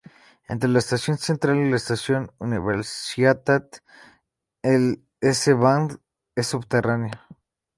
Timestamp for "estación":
0.79-1.19, 1.75-2.31